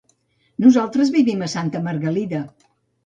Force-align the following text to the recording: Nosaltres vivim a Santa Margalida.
Nosaltres 0.65 1.11
vivim 1.17 1.43
a 1.43 1.51
Santa 1.55 1.83
Margalida. 1.89 2.41